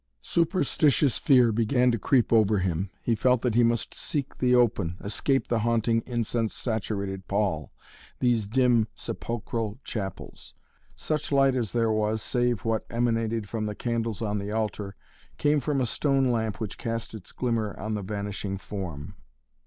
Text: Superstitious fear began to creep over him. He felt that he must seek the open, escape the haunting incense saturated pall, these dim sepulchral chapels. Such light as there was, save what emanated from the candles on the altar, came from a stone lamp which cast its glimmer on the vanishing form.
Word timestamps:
Superstitious 0.23 1.19
fear 1.19 1.51
began 1.51 1.91
to 1.91 1.99
creep 1.99 2.33
over 2.33 2.57
him. 2.57 2.89
He 3.03 3.13
felt 3.13 3.43
that 3.43 3.53
he 3.53 3.63
must 3.63 3.93
seek 3.93 4.39
the 4.39 4.55
open, 4.55 4.97
escape 5.03 5.47
the 5.47 5.59
haunting 5.59 6.01
incense 6.07 6.55
saturated 6.55 7.27
pall, 7.27 7.71
these 8.17 8.47
dim 8.47 8.87
sepulchral 8.95 9.77
chapels. 9.83 10.55
Such 10.95 11.31
light 11.31 11.53
as 11.55 11.71
there 11.71 11.91
was, 11.91 12.23
save 12.23 12.61
what 12.65 12.87
emanated 12.89 13.47
from 13.47 13.65
the 13.65 13.75
candles 13.75 14.23
on 14.23 14.39
the 14.39 14.51
altar, 14.51 14.95
came 15.37 15.59
from 15.59 15.79
a 15.79 15.85
stone 15.85 16.31
lamp 16.31 16.59
which 16.59 16.79
cast 16.79 17.13
its 17.13 17.31
glimmer 17.31 17.79
on 17.79 17.93
the 17.93 18.01
vanishing 18.01 18.57
form. 18.57 19.17